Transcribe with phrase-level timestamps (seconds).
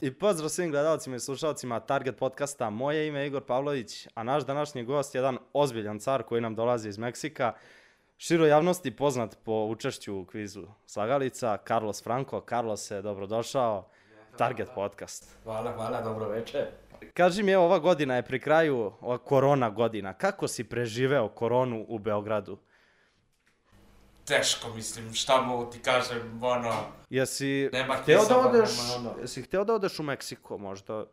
[0.00, 2.70] I pozdrav svim gledalcima i slušalcima Target podcasta.
[2.70, 6.54] Moje ime je Igor Pavlović, a naš današnji gost je jedan ozbiljan car koji nam
[6.54, 7.52] dolazi iz Meksika.
[8.18, 12.40] Širo javnosti poznat po učešću u kvizu Slagalica, Carlos Franco.
[12.48, 13.88] Carlos je dobrodošao.
[14.36, 15.36] Target podcast.
[15.44, 16.66] Hvala, hvala, dobro večer.
[17.14, 20.12] Kaži mi, evo, ova godina je pri kraju, ova korona godina.
[20.12, 22.58] Kako si preživeo koronu u Beogradu?
[24.28, 26.74] Teško, mislim, šta mogu ti kažem, ono...
[27.10, 29.20] Jesi Nema hteo da odeš, nema ono.
[29.20, 31.04] jesi hteo da odeš u Meksiko možda?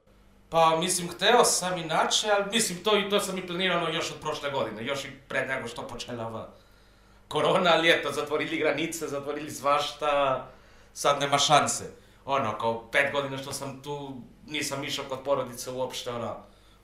[0.49, 4.17] Pa, mislim, hteo sam inače, ali mislim, to, i to sam i planirano još od
[4.21, 6.49] prošle godine, još i pre nego što počela ova
[7.27, 10.45] korona, ali eto, zatvorili granice, zatvorili svašta,
[10.93, 11.83] sad nema šanse.
[12.25, 16.35] Ono, kao pet godina što sam tu, nisam išao kod porodice uopšte, ono,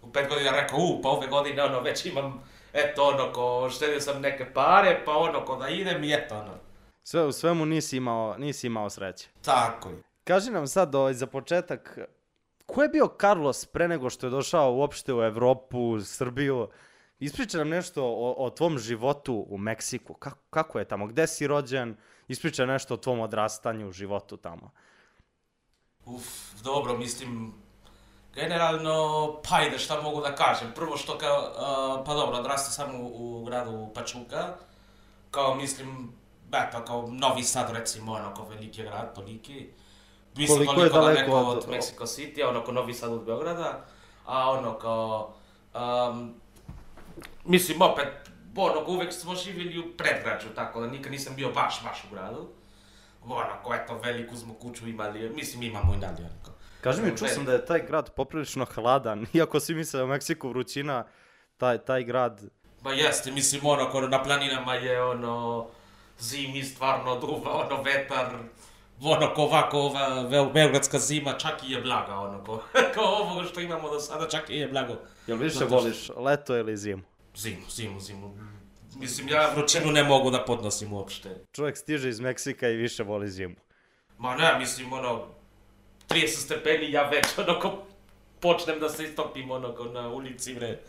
[0.01, 2.43] u pet godina rekao, u, pa ove godine, ono, već imam,
[2.73, 6.51] eto, ono, ko, štedio sam neke pare, pa ono, ko da idem i eto, ono.
[7.03, 9.29] Sve u svemu nisi imao, nisi imao sreće.
[9.45, 10.03] Tako je.
[10.23, 11.99] Kaži nam sad ovaj, za početak,
[12.65, 16.67] ko je bio Carlos pre nego što je došao uopšte u Evropu, Srbiju?
[17.19, 20.13] Ispričaj nam nešto o, o tvom životu u Meksiku.
[20.13, 21.07] Kako, kako je tamo?
[21.07, 21.95] Gde si rođen?
[22.27, 24.71] Ispričaj nešto o tvom odrastanju, životu tamo.
[26.05, 26.25] Uf,
[26.63, 27.53] dobro, mislim,
[28.35, 31.31] Генерално, пајде, што могу да кажем, Прво што ка,
[32.05, 34.55] па добро, одрасте само у, граду Пачука.
[35.31, 36.13] Као мислим,
[36.47, 39.69] бе, па као Нови Сад, рецимо, онако велики град, толики.
[40.37, 43.81] Мислим, колико, колико е далеко од, од Мексико Сити, онако Нови Сад од Белграда,
[44.25, 45.33] а оно као...
[45.73, 46.33] Um,
[47.45, 52.03] мислим, опет, онако увек смо живели у предграджу, тако да никад нисам био баш, баш
[52.07, 52.49] у граду.
[53.27, 56.31] Онако, ето, велику смо кучу имали, мислим, имамо и надје,
[56.85, 56.95] ono.
[56.95, 59.25] Kaži mi, čuo sam da je taj grad poprilično hladan.
[59.33, 61.05] Iako svi misle da je u Meksiku vrućina,
[61.57, 62.41] taj, taj grad...
[62.81, 65.67] Ma jeste, mislim, ono, kao na planinama je, ono,
[66.19, 68.35] zimi stvarno duva, ono, vetar,
[69.01, 70.23] ono, ko ovako, ova
[70.53, 72.63] beogradska zima, čak i je blaga, ono, ko,
[72.95, 74.95] kao ovoga što imamo do sada, čak i je blago.
[75.27, 77.01] Jel više Zato što- voliš leto ili zimu?
[77.35, 78.37] Zimu, zimu, zimu.
[78.95, 81.45] Mislim, ja vrućinu ne mogu da podnosim uopšte.
[81.51, 83.55] Čovjek stiže iz Meksika i više voli zimu.
[84.17, 85.25] Ma ne, mislim, ono,
[86.13, 87.83] 30 stepeni, ja već, ono, ko
[88.39, 90.79] počnem da se istopim, ono, ko na ulici, bre.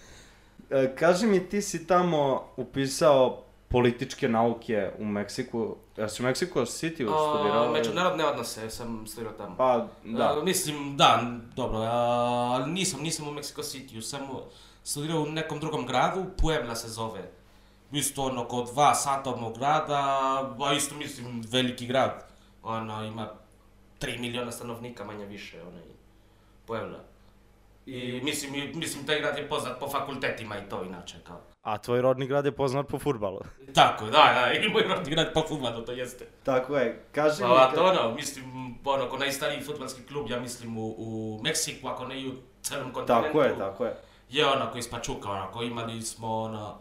[0.71, 5.77] E, kaži mi, ti si tamo upisao političke nauke u Meksiku.
[5.97, 7.73] Ja si u Mexico City studirao?
[7.73, 9.57] Međunarodne odnose sam studirao tamo.
[9.57, 10.39] Pa, da.
[10.39, 11.23] A, mislim, da,
[11.57, 14.21] dobro, ali nisam, nisam u Mexico City, sam
[14.85, 17.31] studirao u nekom drugom gradu, Puebla se zove.
[17.93, 19.99] Isto ono, oko dva sata od mog grada,
[20.61, 22.25] a isto mislim veliki grad.
[22.63, 23.29] Ono, ima
[24.03, 25.83] 3 miliona stanovnika, manje više, onaj,
[26.67, 26.99] Puebla.
[27.87, 31.41] I mislim, mislim, taj grad je poznat po fakultetima i to inače, kao.
[31.63, 33.41] A tvoj rodni grad je poznat po futbalu.
[33.75, 36.27] Tako, da, da, i moj rodni grad po futbalu, to jeste.
[36.43, 37.05] Tako je.
[37.13, 37.49] Kaži mi...
[37.49, 38.45] Pa, to ono, mislim,
[38.85, 42.93] ono, ko najstariji futbalski klub, ja mislim, u, u Meksiku, ako ne i u celom
[42.93, 43.27] kontinentu.
[43.27, 43.97] Tako je, tako je.
[44.31, 46.79] Je onako iz Pačuka, onako, imali smo, ono,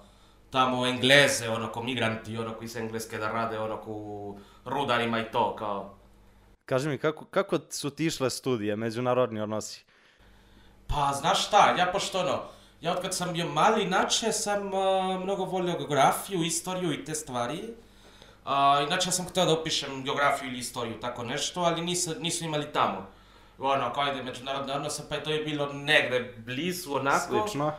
[0.50, 6.00] tamo Engleze, onako, migranti, onako, iz Engleske da rade, onako, u rudarima i to, kao.
[6.66, 9.84] Kaži mi, kako, kako su ti išle studije, međunarodni odnosi?
[10.88, 12.42] Pa, znaš šta, ja pošto, ono,
[12.82, 17.16] ja od kad sam bio mali, inače sam a, mnogo volio geografiju, istoriju i te
[17.16, 17.74] stvari.
[18.46, 22.72] A, inače sam htio da upišem geografiju ili istoriju, tako nešto, ali nisu, nisu imali
[22.74, 23.08] tamo.
[23.60, 27.28] Ono, kao ide međunarodne odnose, pa je to je bilo negde blizu, onako.
[27.28, 27.74] Slično.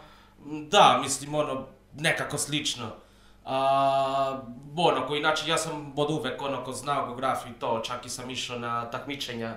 [0.45, 3.02] Da, mislim, ono, nekako slično.
[3.45, 4.41] A,
[4.77, 8.09] ono, ko inače, ja sam od uvek, ono, ko znao geografiju i to, čak i
[8.09, 9.57] sam išao na takmičenja,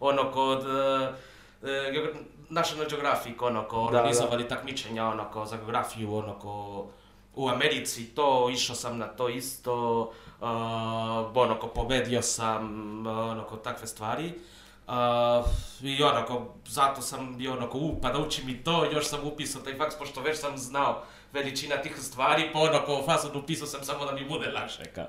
[0.00, 2.14] ono, kod e, e,
[2.48, 6.86] National Geographic, ono, ko Da, organizovali takmičenja, ono, ko za geografiju, ono, ko
[7.34, 10.00] u Americi, to, išao sam na to isto,
[10.40, 10.48] uh,
[11.34, 14.32] ono, ko pobedio sam, ono, ko takve stvari.
[14.86, 14.94] Uh,
[15.82, 19.62] I onako, zato sam bio onako, u, pa da učim i to, još sam upisao
[19.62, 21.02] taj faks, pošto već sam znao
[21.36, 25.06] veličina tih stvari, pa onako, fazon upisao sam samo da mi bude lakše, ka.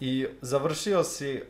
[0.00, 1.42] I završio si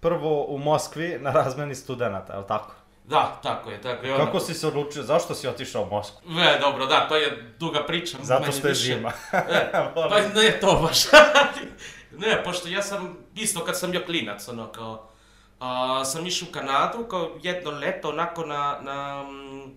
[0.00, 2.74] prvo u Moskvi na razmeni studenta, je li tako?
[3.04, 4.14] Da, tako je, tako je.
[4.14, 6.20] ono- Kako si se odlučio, zašto si otišao u Moskvu?
[6.26, 8.18] Ve, dobro, da, to je duga priča.
[8.22, 8.82] Zato što je više.
[8.84, 9.12] zima.
[9.32, 10.98] E, pa ne to baš.
[12.22, 15.08] ne, pošto ja sam, isto kad sam bio klinac, ono, kao,
[15.60, 19.76] a, sam išao u Kanadu, kao jedno leto, onako na, na, mm,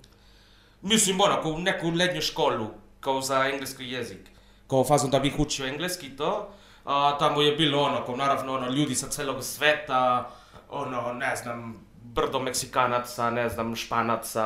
[0.82, 2.68] mislim, onako, u neku lednju školu,
[3.04, 4.30] kao za engleski jezik.
[4.68, 6.50] Kao fazom da bih učio engleski to.
[6.86, 10.30] A, tamo je bilo ono, kao naravno, ono, ljudi sa celog sveta,
[10.70, 14.46] ono, ne znam, brdo Meksikanaca, ne znam, Španaca,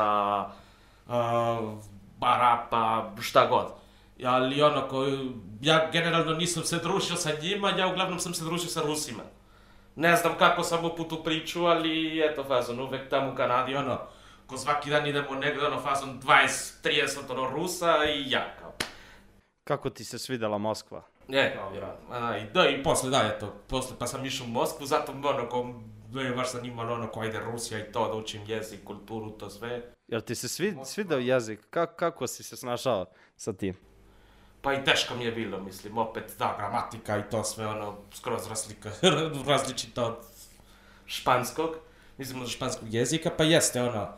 [1.08, 1.60] a,
[2.18, 3.66] Barapa, šta god.
[4.24, 5.06] Ali ono, ko,
[5.60, 9.22] ja generalno nisam se družio sa njima, ja uglavnom sam se družio sa Rusima.
[9.96, 13.98] Ne znam kako sam uput u priču, ali eto fazon, uvek tamo u Kanadi, ono,
[14.48, 18.72] ko svaki dan idemo negde, ono, fazon 20-30 ono Rusa i ja, kao.
[19.64, 21.02] Kako ti se svidela Moskva?
[21.28, 21.56] E,
[22.10, 25.48] a, i da, i posle, da, eto, posle, pa sam išao u Moskvu, zato, ono,
[25.48, 25.74] ko,
[26.12, 29.82] me baš zanimalo, ono, ko ide Rusija i to, da učim jezik, kulturu, to sve.
[30.06, 31.60] Jel ti se svi, svidao jezik?
[31.70, 33.06] Kako, kako si se snašao
[33.36, 33.76] sa tim?
[34.60, 38.48] Pa i teško mi je bilo, mislim, opet, da, gramatika i to sve, ono, skroz
[38.48, 38.90] razlika,
[39.48, 40.16] različito od
[41.06, 41.70] španskog,
[42.18, 44.08] mislim, od španskog jezika, pa jeste, ono,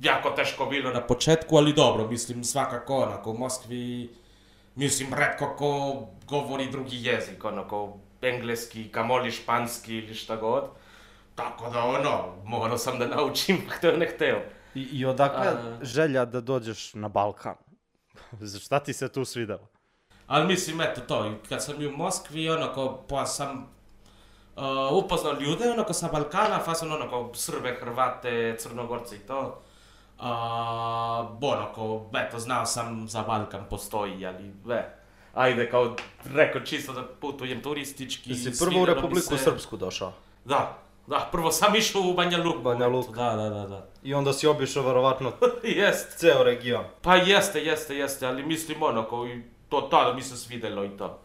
[0.00, 4.10] jako teško bilo na početku, ali dobro, mislim, svakako, onako, u Moskvi,
[4.74, 10.64] mislim, redko ko govori drugi jezik, ono, ko engleski, kamoli španski ili šta god,
[11.34, 14.42] tako da, ono, morao sam da naučim, hteo ne hteo.
[14.74, 17.56] I, i odakle A- želja da dođeš na Balkan?
[18.64, 19.68] Šta ti se tu svidelo?
[20.26, 23.68] Ali mislim, eto to, kad sam u Moskvi, onako, pa sam
[24.56, 29.62] uh, upoznao ljude, onako, sa Balkana, fason, onako, Srbe, Hrvate, Crnogorce i to.
[30.20, 30.26] Uh,
[31.42, 34.94] onako, eto, znao sam za Balkan postoji, ali, ve,
[35.34, 38.22] ajde, kao, rekao čisto da putujem turistički.
[38.24, 40.12] Ti si svidelo prvo u Republiku se- Srpsku došao.
[40.44, 42.58] Da, da, prvo sam išao u Banja Luku.
[42.58, 43.12] Banja Luka.
[43.14, 43.86] Da, da, da, da.
[44.02, 45.32] I onda si obišao verovatno
[45.76, 46.18] Jest.
[46.18, 46.84] ceo region.
[47.02, 51.18] Pa jeste, jeste, jeste, ali mislim, onako, i to tada mi se svidelo i to.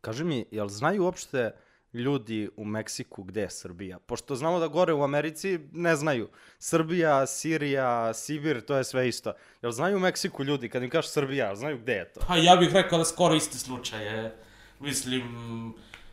[0.00, 1.50] Kaži mi, jel znaju uopšte
[1.94, 3.98] ljudi u Meksiku gde je Srbija?
[3.98, 6.28] Pošto znamo da gore u Americi ne znaju.
[6.58, 9.32] Srbija, Sirija, Sibir, to je sve isto.
[9.62, 12.20] Jel znaju u Meksiku ljudi, kad im kažeš Srbija, znaju gde je to?
[12.28, 14.36] Pa ja bih rekao da skoro isti slučaj je.
[14.80, 15.24] Mislim,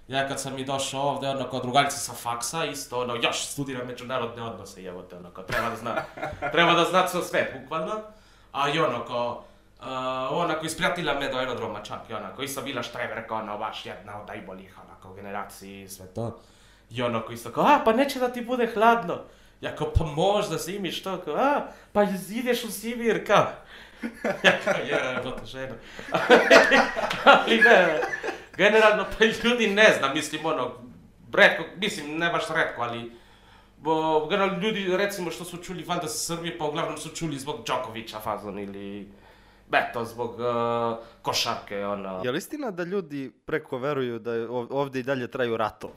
[0.08, 3.88] ja kad sam i došao ovde, ono, kao drugarica sa faksa, isto, ono, još studiram
[3.88, 5.96] međunarodne odnose, evo te, ono, kao, treba da zna,
[6.52, 8.02] treba da zna svet, bukvalno.
[8.52, 9.46] A i ono, kao,
[9.82, 9.88] uh,
[10.32, 14.28] onako, isprijatila me do aerodroma čak, i onako, isto bila štreverka, ono, baš jedna od
[14.28, 16.40] najboljih, onako, generaciji i sve to.
[16.90, 19.22] I onako, isto kao, a, pa neće da ti bude hladno.
[19.62, 21.62] Ja kao, pa možda zimiš to, kao, a,
[21.94, 23.48] pa ideš u Sibir, kao.
[24.44, 25.76] Ja kao, je, to žena.
[27.26, 28.02] Ali ne,
[28.58, 30.72] generalno, pa ljudi ne znam, mislim, ono,
[31.34, 33.12] redko, mislim, ne baš redko, ali
[33.78, 37.64] bo, generalno ljudi, recimo, što su čuli valjda sa Srbije, pa uglavnom su čuli zbog
[37.68, 39.12] Đokovića fazon ili,
[39.74, 42.22] eto, zbog uh, košarke, ono.
[42.24, 45.94] Je li istina da ljudi preko veruju da ovde i dalje traju ratovi?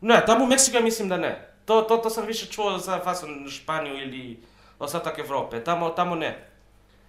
[0.00, 1.54] Ne, tamo u Meksiku ja mislim da ne.
[1.64, 4.42] To, to, to sam više čuo za fazon Španiju ili
[4.78, 6.48] ostatak Evrope, tamo, tamo ne.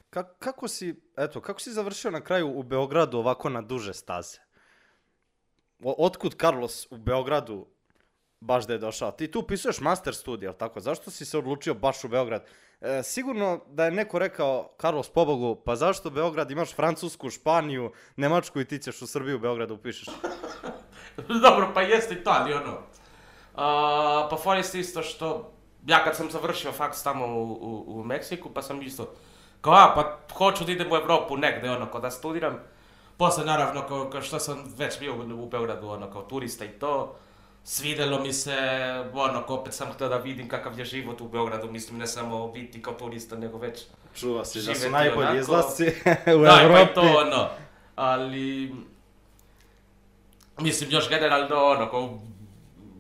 [0.10, 4.38] Ka kako si, eto, kako si završio na kraju u Beogradu ovako na duže staze?
[5.84, 7.68] O otkud Carlos u Beogradu
[8.40, 9.12] baš da je došao?
[9.12, 10.80] Ti tu upisuješ master studij, jel tako?
[10.80, 12.46] Zašto si se odlučio baš u Beograd?
[12.82, 18.60] E, sigurno da je neko rekao, Carlos, pobogu, pa zašto Beograd imaš Francusku, Španiju, Nemačku
[18.60, 20.08] i ti ćeš u Srbiju u Beogradu upišeš?
[21.44, 22.78] Dobro, pa jeste i to, ali ono...
[23.56, 25.52] A, pa fora jeste isto što...
[25.88, 29.14] Ja kad sam završio faks tamo u, u, u Meksiku, pa sam isto...
[29.62, 32.60] Kao, a, pa hoću da idem u Evropu negde, ono, kao da studiram.
[33.18, 36.70] Posle, naravno, kao, kao što sam već bio u, u Beogradu, ono, kao turista i
[36.70, 37.16] to.
[37.68, 38.56] Svidelo mi se,
[39.14, 42.82] ono, opet sam htio da vidim kakav je život u Beogradu, mislim, ne samo biti
[42.82, 43.84] kao turista, nego već
[44.16, 45.84] Čuva si da su najbolji onako- izlasci
[46.40, 46.94] u da, pa i Evropi.
[46.94, 47.50] to ono.
[47.96, 48.76] Ali,
[50.60, 52.20] mislim, još generalno, ono, ko,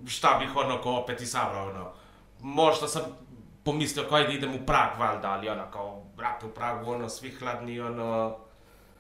[0.08, 1.92] šta bih, ono, ko opet izabrao, ono.
[2.40, 3.02] Možda sam
[3.64, 7.32] pomislio kao da idem u Prag, valjda, ali ono, kao, brate, u Pragu, ono, svi
[7.32, 8.36] hladni, ono,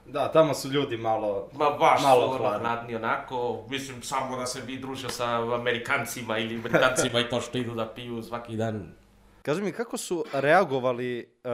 [0.05, 1.49] Da, tamo su ljudi malo...
[1.53, 6.57] ma baš Malo su, ono, onako, mislim, samo da se bi družio sa Amerikancima ili
[6.57, 8.93] Britancima i to što idu da piju svaki dan.
[9.41, 11.51] Kaži mi, kako su reagovali uh,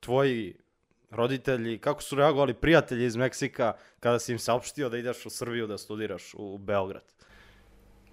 [0.00, 0.54] tvoji
[1.10, 5.66] roditelji, kako su reagovali prijatelji iz Meksika kada si im saopštio da ideš u Srbiju
[5.66, 7.02] da studiraš u Beograd?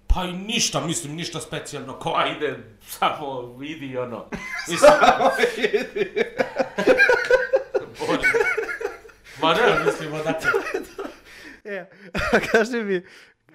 [0.06, 4.24] Pa i ništa, mislim, ništa specijalno, ko ajde, samo vidi, ono.
[4.68, 5.88] Mislim, bolje.
[9.42, 10.50] Ma ne, mislim, odakle.
[11.64, 11.84] E,
[12.52, 13.02] kaži mi,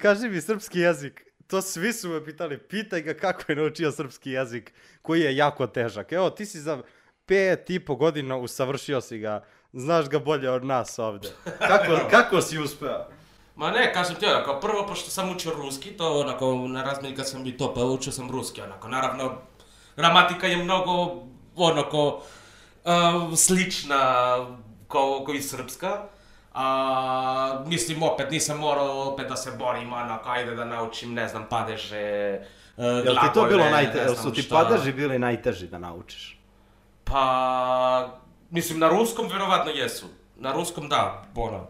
[0.01, 1.25] kaži mi srpski jezik.
[1.47, 5.67] To svi su me pitali, pitaj ga kako je naučio srpski jezik, koji je jako
[5.67, 6.11] težak.
[6.11, 6.81] Evo, ti si za
[7.25, 11.29] pet i po godina usavršio si ga, znaš ga bolje od nas ovde.
[11.69, 13.07] Kako, kako si uspeo?
[13.55, 17.29] Ma ne, kažem ti, onako, prvo, pošto sam učio ruski, to onako, na razmeni kad
[17.29, 19.37] sam i to, pa učio sam ruski, onako, naravno,
[19.95, 21.23] gramatika je mnogo,
[21.55, 22.21] onako,
[22.85, 24.35] uh, slična
[24.93, 26.01] kao, kao i srpska,
[26.53, 31.45] a, mislim, opet, nisam morao opet da se borim, onako, ajde da naučim, ne znam,
[31.49, 32.39] padeže,
[32.77, 34.03] uh, Jel ti to bilo najteže?
[34.03, 34.55] Jel su ti šta.
[34.55, 36.39] padeži bili najteži da naučiš?
[37.03, 38.09] Pa,
[38.49, 40.05] mislim, na ruskom verovatno jesu.
[40.35, 41.67] Na ruskom da, ono,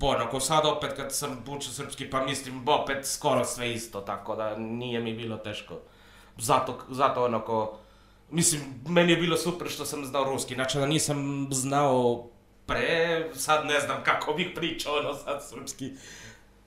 [0.00, 4.56] onako sad opet kad sam učio srpski pa mislim opet skoro sve isto, tako da
[4.56, 5.74] nije mi bilo teško.
[6.38, 7.78] Zato, zato onako,
[8.30, 12.26] mislim, meni je bilo super što sam znao ruski, znači da nisam znao
[12.66, 15.90] pre, sad ne znam kako bih pričao ono sad srpski.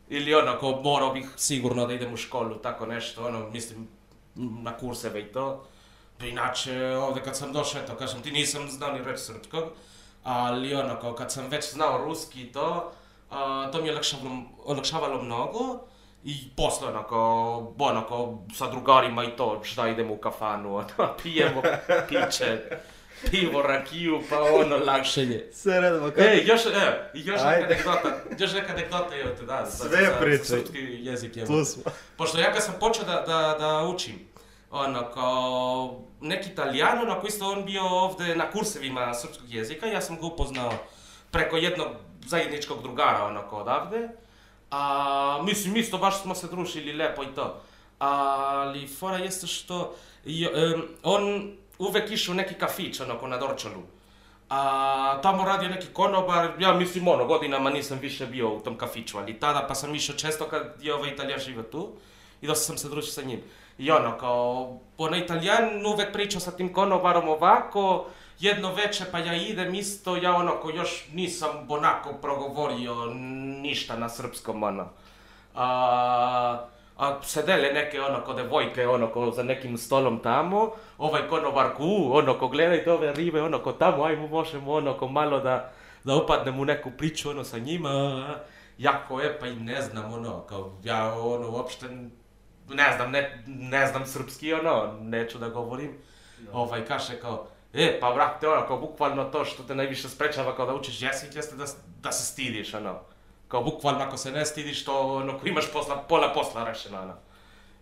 [0.09, 3.87] Ili onako, morao bih sigurno da idem u školu, tako nešto, ono, mislim,
[4.35, 5.65] na kurseve i to.
[6.23, 9.63] Inače, ovde kad sam došao, eto, kažem ti, nisam znao ni reč srpskog,
[10.23, 12.91] ali onako, kad sam već znao ruski i to,
[13.29, 15.79] a, to mi je olakšavalo, olakšavalo mnogo.
[16.23, 21.61] I posle onako, onako, sa drugarima i to, šta idemo u kafanu, ono, pijemo
[22.09, 22.57] piće,
[23.31, 25.49] pivo, rakiju, pa ono, lakše je.
[25.53, 26.21] Sve redamo, kako?
[26.21, 27.65] E, još, e, još neka Ajde.
[27.65, 30.37] anegdota, još neka anegdota je od da, za, Sve za, pričaj.
[30.37, 31.45] za srpski jezik je.
[31.45, 31.83] Tu smo.
[32.17, 34.19] Pošto ja kad sam počeo da, da, da učim,
[34.71, 40.19] ono, kao neki italijan, onako isto on bio ovde na kursevima srpskog jezika, ja sam
[40.19, 40.73] ga upoznao
[41.31, 41.87] preko jednog
[42.27, 44.09] zajedničkog drugara, onako, odavde.
[44.71, 47.61] A, mislim, isto baš smo se družili lepo i to.
[47.99, 53.83] Ali fora jeste što i, em, on uvek išao u neki kafić, onako, na Dorčalu.
[54.49, 59.17] A tamo radio neki konobar, ja mislim ono, godinama nisam više bio u tom kafiću,
[59.17, 61.89] ali tada pa sam išao često kad je ovaj Italija živio tu
[62.41, 63.41] i dosta sam se družio sa njim.
[63.77, 68.07] I ono, kao, onaj Italijan uvek pričao sa tim konobarom ovako,
[68.41, 73.05] jedno veče pa ja idem isto, ja onako još nisam onako progovorio
[73.61, 74.89] ništa na srpskom, ono.
[75.55, 76.65] A,
[76.97, 82.91] a sedele neke onako devojke onako za nekim stolom tamo, ovaj konobar ku, onako gledajte
[82.91, 85.71] ove ribe, onako tamo, ajmo možemo onako malo da,
[86.03, 88.23] da upadnem u neku priču ono sa njima,
[88.77, 91.85] jako je, pa i ne znam ono, kao ja ono uopšte
[92.69, 95.97] ne znam, ne, ne znam srpski ono, neću da govorim,
[96.53, 100.65] ovaj kaže kao, e, pa brate, ono, kao bukvalno to što te najviše sprečava kao
[100.65, 101.65] da učiš jezik jeste da,
[102.01, 102.99] da se stidiš, ono.
[103.47, 107.13] Kao bukvalno ako se ne stidiš, to ono, ko imaš posla, pola posla rešeno, ono.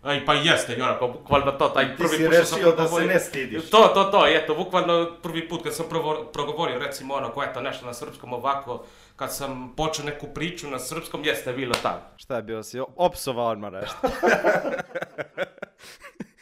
[0.02, 2.72] Aj, pa jeste, ono, kao bukvalno to, taj Ti prvi si put što sam rešio
[2.72, 3.70] da se ne stidiš.
[3.70, 7.60] To, to, to, eto, bukvalno prvi put kad sam provo, progovorio, recimo ono, ko eto,
[7.60, 8.84] nešto na srpskom ovako,
[9.16, 12.02] kad sam počeo neku priču na srpskom, jeste bilo tako.
[12.16, 12.80] Šta je bilo si?
[12.96, 13.96] Opsovao odmah nešto.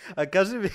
[0.16, 0.68] A kaži mi,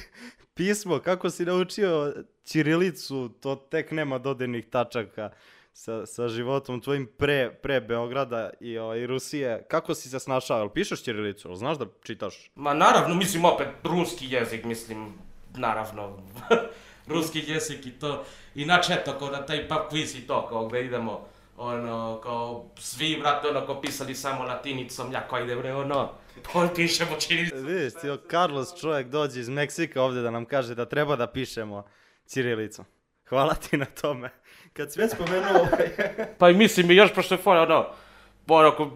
[0.54, 2.14] pismo, kako si naučio
[2.46, 5.30] Ćirilicu, to tek nema dodirnih tačaka
[5.74, 9.66] sa, sa životom tvojim pre, pre Beograda i, o, i Rusije.
[9.68, 10.58] Kako si se snašao?
[10.58, 11.48] Jel pišeš Ćirilicu?
[11.48, 12.52] Jel znaš da čitaš?
[12.56, 15.14] Ma naravno, mislim opet, ruski jezik, mislim,
[15.56, 16.20] naravno,
[17.14, 18.24] ruski jezik i to.
[18.56, 21.28] Inače, eto, kao na taj pub quiz i to, kao gde idemo,
[21.64, 26.10] ono, kao, svi, brate, ono, kao pisali samo latinicom, ja kao ide, bre, ono,
[26.54, 27.50] on pišemo čini.
[27.54, 31.84] Vidiš, ti, Carlos čovjek dođe iz Meksika ovdje da nam kaže da treba da pišemo
[32.28, 32.86] Ćirilicom.
[33.30, 34.30] Hvala ti na tome.
[34.74, 35.90] Kad si već spomenuo ovaj...
[36.40, 37.86] Pa i mislim, još pošto je fora, ono,
[38.48, 38.92] onako,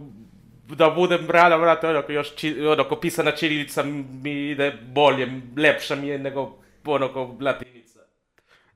[0.68, 3.84] da budem brana, brate, onako, još, či, onako, pisana čirilica
[4.24, 7.97] mi ide bolje, lepša mi je nego, onako, latinica.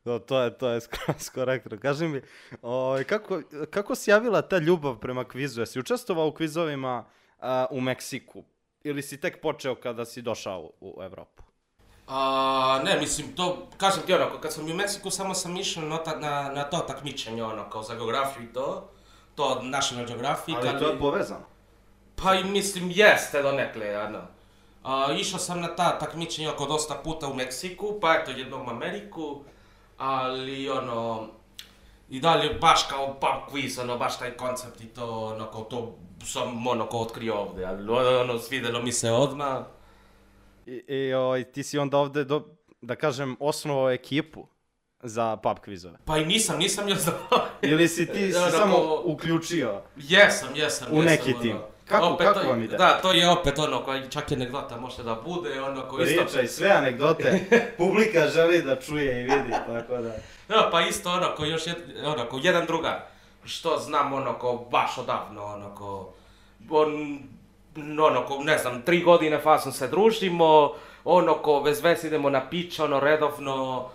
[0.03, 1.77] No, to je, to je skroz korektno.
[1.81, 2.21] Kaži mi,
[2.61, 5.61] ovaj, kako, kako si javila ta ljubav prema kvizu?
[5.61, 7.05] Jesi učestvovao u kvizovima
[7.39, 8.43] a, u Meksiku?
[8.83, 11.43] Ili si tek počeo kada si došao u, u Evropu?
[12.07, 15.99] A, ne, mislim, to, kažem ti onako, kad sam u Meksiku, samo sam išao na,
[16.19, 18.89] na, na to takmičenje, ono, kao za geografiju i to,
[19.35, 20.55] to National Geographic,
[20.99, 21.45] povezano.
[22.15, 24.21] Pa i mislim, jeste donekle, ano.
[24.83, 28.69] A, išao sam na ta takmičenja oko dosta puta u Meksiku, pa eto jednom u
[28.69, 29.43] Ameriku,
[30.01, 31.27] ali ono,
[32.09, 35.97] i dalje baš kao pub quiz, ono, baš taj koncept i to, ono, kao to
[36.25, 37.89] sam ono kao otkrio ovde, ali
[38.21, 39.63] ono, svidelo mi se odmah.
[40.65, 42.47] I, i ovaj, ti si onda ovde, do,
[42.81, 44.47] da kažem, osnovao ekipu
[45.03, 45.97] za pub kvizove.
[46.05, 47.17] Pa i nisam, nisam još znao.
[47.71, 49.81] Ili si ti si samo uključio?
[49.97, 51.70] Jesam, jesam, U jesam, neki ono.
[51.91, 52.77] Kako- Opet kako to- vam ide?
[52.77, 56.23] Da, to je opet ono, koji čak i anegdota može da bude, ono, koji isto...
[56.23, 57.39] Pričaj sve anegdote.
[57.77, 60.11] Publika želi da čuje i vidi, tako da...
[60.47, 62.99] Da, pa isto ono, ko još jed, ono, ko jedan drugar,
[63.43, 66.13] što znam ono, ko baš odavno, ono, ko,
[66.69, 67.19] on,
[68.01, 70.71] ono, ko, ne znam, tri godine fasom se družimo,
[71.03, 73.85] ono, ko bez veze idemo na pić, ono, redovno,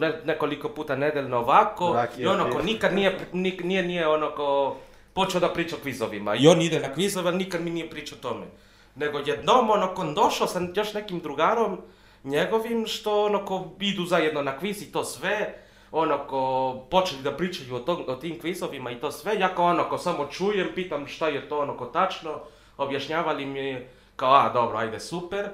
[0.00, 4.30] ne, nekoliko puta nedeljno ovako, Rakija, i ono, ko nikad nije, nik, nije, nije, ono,
[4.30, 4.76] ko,
[5.16, 8.18] počeo da priča o kvizovima, i on ide na kvizove, ali nikad mi nije pričao
[8.18, 8.46] o tome.
[8.94, 11.78] Nego jednom, ono, kon došao sa još nekim drugarom,
[12.24, 15.54] njegovim, što, ono, ko idu zajedno na kviz i to sve,
[15.92, 16.42] ono, ko
[16.90, 19.98] počeli da pričaju o, tom, o tim kvizovima i to sve, ja kao ono, ko
[19.98, 22.40] samo čujem, pitam šta je to, ono, ko tačno,
[22.76, 25.48] objašnjavali mi, kao, a, dobro, ajde, super,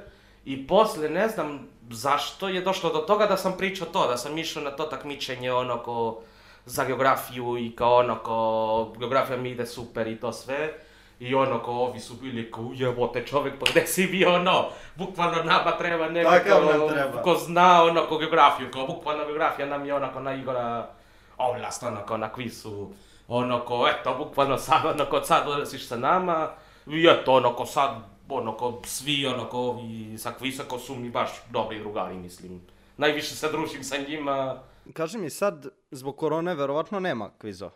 [0.44, 4.38] i posle, ne znam zašto je došlo do toga da sam pričao to, da sam
[4.38, 6.22] išao na to takmičenje, ono, ko,
[6.66, 10.72] za geografiju i kao ono, kao geografija mi ide super i to sve.
[11.20, 15.42] I ono, kao ovi su bili kao, jebote čovjek, pa gde si bio, ono, bukvalno
[15.42, 17.22] nama treba neko ko, treba.
[17.22, 20.88] ko zna, ono, ko geografiju, kao bukvalno geografija nam je onako na Igora
[21.36, 22.92] ovlast, ono, kao na kvisu,
[23.28, 26.50] ono, ko, eto, bukvalno sad, ono, ko sad odlasiš sa nama,
[26.86, 27.90] i eto, ono, ko sad,
[28.28, 32.60] ono, ko svi, ono, ko ovi sa kvisa, ko su mi baš dobri drugari, mislim.
[32.96, 34.58] Najviše se družim sa njima,
[34.92, 37.70] Kaži mi sad, zbog korone verovatno nema kviza.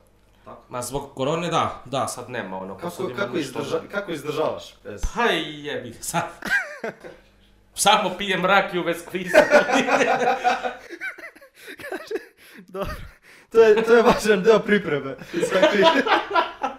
[0.69, 2.79] Ma zbog korone da, da, sad nema ono.
[2.79, 4.75] ko sad ima ništa da- kako izdržavaš?
[4.85, 5.03] Bez...
[5.15, 6.25] Pa jebi, ga, sad.
[7.75, 9.39] Samo pijem rakiju bez kviza.
[12.69, 12.95] Dobro.
[13.51, 15.17] To je, to je važan deo pripreme.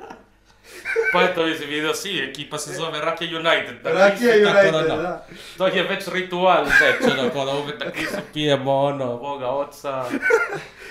[1.13, 3.75] pa eto, vidi, vidio si, ekipa se zove Rakija United.
[3.84, 5.27] na Rakija tako United, da, da.
[5.58, 10.06] To je već ritual već, ono, kao da uvek na kvizu pijemo, ono, Boga oca.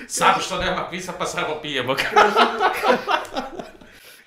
[0.08, 1.94] Sad što nema kvisa, pa samo pijemo.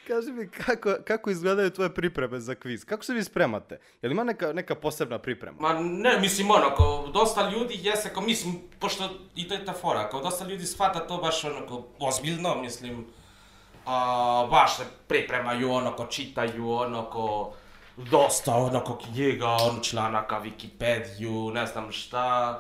[0.08, 2.86] Kaži mi, kako, kako izgledaju tvoje pripreme za kviz?
[2.86, 3.80] Kako se vi spremate?
[4.02, 5.58] Je li ima neka, neka posebna priprema?
[5.60, 9.74] Ma ne, mislim ono, kao dosta ljudi jeste, kao mislim, pošto i to je ta
[9.74, 13.06] fora, kao dosta ljudi shvata to baš ono, kao ozbiljno, mislim,
[13.86, 17.54] a, baš se pripremaju, ono, ko čitaju, ono, ko
[17.98, 22.60] dosta, ono, ko knjiga, ono, članaka, Wikipediju, ne znam šta.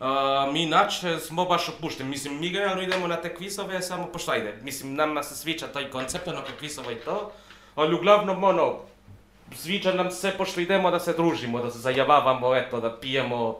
[0.00, 4.18] A, mi inače smo baš opušteni, mislim, mi generalno idemo na te kvizove samo po
[4.18, 7.32] šta ide, mislim, nama se sviđa taj koncept, ono, kao kvizova i to,
[7.74, 8.74] ali uglavnom, ono,
[9.54, 13.58] sviđa nam se pošto idemo da se družimo, da se zajavavamo, eto, da pijemo,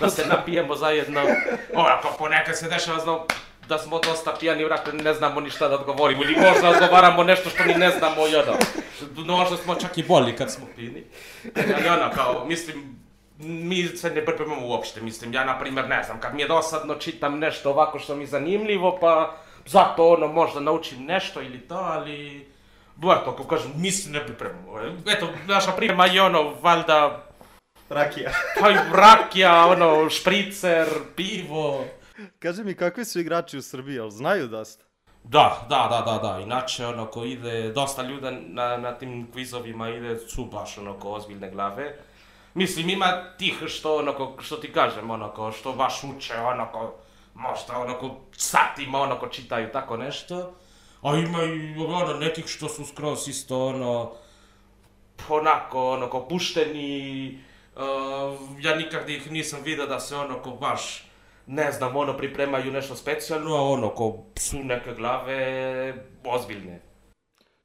[0.00, 1.20] da se napijemo zajedno.
[1.74, 3.26] Onako, ponekad se dešava znao,
[3.68, 7.50] da smo dosta pijani, vrate, ne znamo ni šta da odgovorimo, ili možda odgovaramo nešto
[7.50, 8.58] što ni ne znamo, ono.
[9.36, 11.04] Možda smo čak i boli kad smo pini.
[11.76, 12.98] Ali ono, kao, mislim,
[13.38, 16.94] mi se ne pripremamo uopšte, mislim, ja, na primjer, ne znam, kad mi je dosadno,
[16.94, 21.74] čitam nešto ovako što mi je zanimljivo, pa zato, ono, možda naučim nešto ili to,
[21.74, 22.48] ali...
[22.98, 24.80] Eto, kako kažem, mi se ne pripremamo.
[25.06, 27.26] Eto, naša priprema je ono, valjda,
[27.88, 28.30] Rakija.
[28.60, 31.84] pa rakija, ono, špricer, pivo.
[32.38, 34.84] Kaži mi, kakvi su igrači u Srbiji, jel znaju ste?
[35.24, 36.40] Da, da, da, da, da.
[36.40, 41.10] Inače, ono, ko ide, dosta ljuda na, na tim kvizovima ide, su baš, ono, ko
[41.10, 41.96] ozbiljne glave.
[42.54, 46.72] Mislim, ima tih što, ono, ko, što ti kažem, ono, ko, što baš uče, ono,
[46.72, 46.94] ko,
[47.34, 50.54] možda, ono, satima, ono, ko čitaju tako nešto.
[51.02, 54.12] A ima i, ono, nekih što su skroz isto, ono,
[55.28, 57.38] onako, ono, pušteni,
[57.76, 57.82] uh,
[58.60, 61.06] ja nikad ih nisam vidio da se, ono, ko baš,
[61.46, 66.80] ne znam, ono, pripremaju nešto specijalno, a ono, ko su neke glave ozbiljne.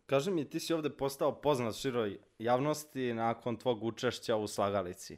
[0.06, 5.17] Kaži mi, ti si ovde postao poznat široj javnosti nakon tvog učešća u Slagalici.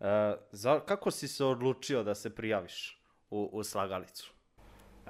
[0.00, 4.32] E, za, kako si se odlučio da se prijaviš u, u Slagalicu?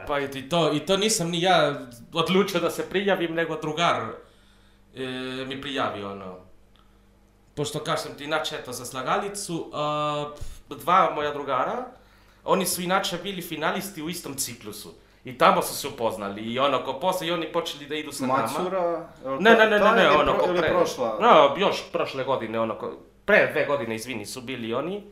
[0.06, 4.02] Pa i to, i to nisam ni ja odlučio da se prijavim, nego drugar
[4.94, 5.06] e,
[5.46, 6.38] mi prijavio, ono.
[7.54, 10.35] Pošto kažem ti, inače, eto, za slagalicu, a,
[10.68, 11.87] dva moja drugara,
[12.46, 14.94] oni su inače bili finalisti u istom ciklusu.
[15.24, 18.26] I tamo su se upoznali i ono, ko posle i oni počeli da idu sa
[18.26, 18.42] nama.
[19.24, 20.68] jel Ne, ne, ne, ne, ne, ono, ko pre.
[20.68, 21.18] prošla?
[21.20, 22.92] No, još prošle godine, ono, ko,
[23.24, 25.02] pre dve godine, izvini, su bili oni.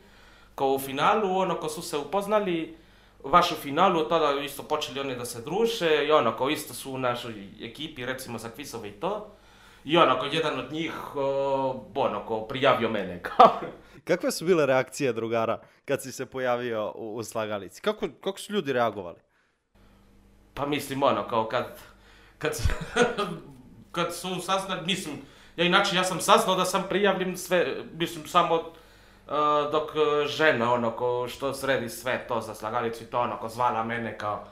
[0.55, 2.77] Ko u finalu, ono, ko su se upoznali,
[3.25, 6.91] baš u finalu, tada isto počeli oni da se druže i ono, ko isto su
[6.91, 9.35] u našoj ekipi, recimo za kvisove i to.
[9.85, 13.21] I ono, ko jedan od njih, o, ono, ko prijavio mene.
[14.03, 17.81] Kakve su bile reakcije drugara kad si se pojavio u, u Slagalici?
[17.81, 19.19] Kako, kako su ljudi reagovali?
[20.53, 21.65] Pa mislim, ono, kao kad,
[22.37, 22.51] kad,
[23.95, 25.15] kad su saznali, mislim,
[25.55, 28.61] ja inače, ja sam saznao da sam prijavljen sve, mislim, samo uh,
[29.71, 29.91] dok
[30.27, 34.17] žena, ono, ko što sredi sve to za slagalicu i to, ono, ko zvala mene
[34.17, 34.47] kao,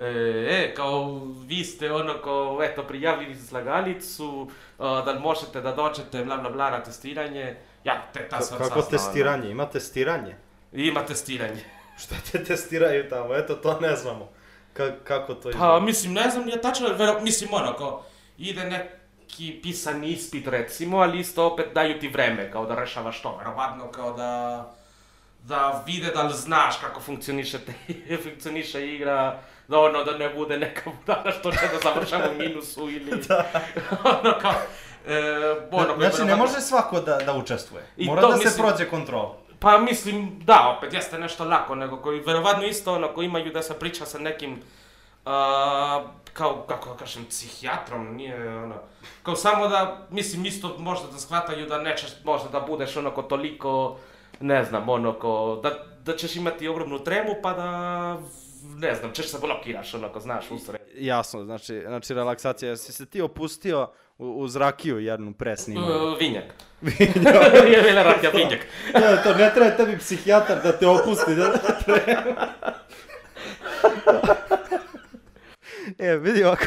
[0.00, 6.24] e, e, kao, vi ste, ono, ko, eto, prijavili slagalicu, uh, da možete da dođete,
[6.24, 9.50] bla, bla, bla, na testiranje, ja te ta sam Kako saznao, testiranje?
[9.50, 10.36] Ima testiranje?
[10.72, 10.82] Ono.
[10.82, 11.64] Ima testiranje.
[11.98, 13.34] Šta te testiraju tamo?
[13.34, 14.28] Eto, to ne znamo.
[14.72, 15.68] Ka, kako to izgleda?
[15.68, 18.04] Pa, mislim, ne znam, ja tačno, vero, mislim, ono, kao,
[18.38, 23.36] ide neki pisani ispit, recimo, ali isto opet daju ti vreme, kao da rešavaš to,
[23.36, 24.74] verovatno, kao da,
[25.42, 27.72] da vide da li znaš kako funkcioniše, te,
[28.24, 32.90] funkcioniše igra, da ono, da ne bude neka budala što će da završava u minusu
[32.90, 33.10] ili,
[34.04, 34.52] ono, kao,
[35.06, 35.22] e,
[35.70, 37.84] ono, znači, ne verovatno- može svako da, da učestvuje.
[37.96, 39.36] I Mora to da se mislim- prođe kontrola.
[39.58, 43.62] Pa mislim, da, opet jeste nešto lako, nego koji verovatno isto ono, koji imaju da
[43.62, 44.62] se priča sa nekim,
[45.24, 48.74] a, kao, kako da kažem, psihijatrom, nije ono,
[49.22, 53.22] kao samo da, mislim, isto možda da shvataju da nećeš možda da budeš ono ko
[53.22, 53.96] toliko,
[54.40, 55.70] ne znam, ono ko, da,
[56.04, 58.18] da ćeš imati ogromnu tremu pa da,
[58.76, 60.80] ne znam, ćeš se blokiraš, ono, ko znaš, usred.
[60.94, 62.70] Jasno, znači, znači relaksacija.
[62.70, 65.96] Jesi se ti opustio u, uz rakiju jednu pre snimanja?
[65.96, 66.54] Uh, vinjak.
[67.72, 68.66] je bila rakija vinjak.
[68.94, 71.34] Ne, to ne treba tebi psihijatar da te opusti.
[71.34, 71.52] Da
[76.06, 76.64] e, vidi ovako,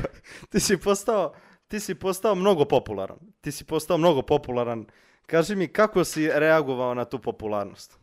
[0.50, 1.34] ti si postao,
[1.68, 3.18] ti si postao mnogo popularan.
[3.42, 4.86] Ti si postao mnogo popularan.
[5.26, 7.98] Kaži mi, kako si reagovao na tu popularnost?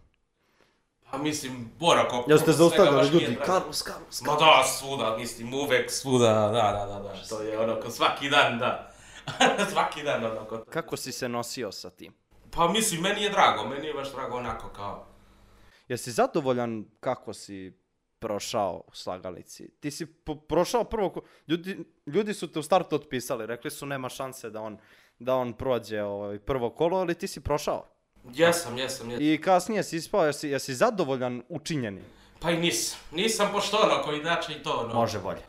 [1.10, 2.24] Pa mislim, onako...
[2.28, 3.26] Jel ste svega zaustavljali ljudi?
[3.26, 3.44] drago.
[3.44, 7.90] Carlos, Carlos, Ma da, svuda, mislim, uvek, svuda, da, da, da, da, to je onako,
[7.90, 8.92] svaki dan, da.
[9.72, 10.64] svaki dan, onako.
[10.70, 12.12] Kako si se nosio sa tim?
[12.50, 15.06] Pa mislim, meni je drago, meni je baš drago onako kao...
[15.88, 17.72] Jesi zadovoljan kako si
[18.18, 19.68] prošao u slagalici?
[19.80, 20.06] Ti si
[20.48, 24.60] prošao prvo, ko- ljudi, ljudi su te u startu otpisali, rekli su nema šanse da
[24.62, 24.78] on,
[25.20, 27.84] da on prođe ovaj, prvo kolo, ali ti si prošao.
[28.34, 29.24] Jesam, jesam, jesam.
[29.26, 32.02] I kasnije si ispao, jesi, jesi zadovoljan učinjeni?
[32.40, 32.98] Pa i nisam.
[33.12, 35.22] Nisam pošto onako, inače i to ono.
[35.22, 35.40] bolje.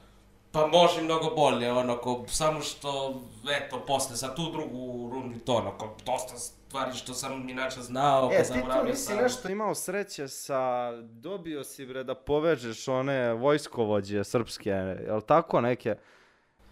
[0.52, 5.96] Pa može mnogo bolje, onako, samo što, eto, posle za tu drugu rundu to, onako,
[6.06, 9.52] dosta stvari što sam inače znao, pa zaboravio sam.
[9.52, 14.70] imao sreće sa, dobio si bre da povežeš one vojskovođe srpske,
[15.06, 15.96] jel tako neke?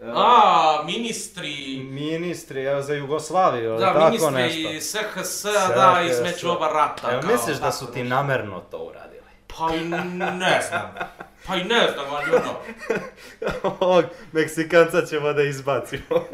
[0.04, 5.44] A, ministri, Ministri, evo za Jugoslaviju, da, ministri SHS,
[5.76, 7.12] da, između oba rata.
[7.12, 9.20] Evo misliš da tako su ti namerno to uradili?
[9.48, 9.68] Pa
[10.32, 10.94] ne znam.
[11.48, 12.56] Pa i ne znam, ali ono,
[13.80, 16.26] Ovog Meksikanca ćemo da izbacimo.